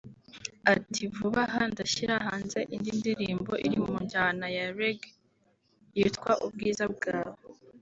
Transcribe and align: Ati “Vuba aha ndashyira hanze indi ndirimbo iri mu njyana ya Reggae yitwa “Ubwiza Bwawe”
Ati 0.73 1.01
“Vuba 1.15 1.41
aha 1.49 1.63
ndashyira 1.71 2.15
hanze 2.25 2.59
indi 2.75 2.91
ndirimbo 2.99 3.53
iri 3.65 3.77
mu 3.85 3.95
njyana 4.03 4.45
ya 4.57 4.65
Reggae 4.77 5.11
yitwa 5.97 6.31
“Ubwiza 6.45 6.85
Bwawe” 6.95 7.41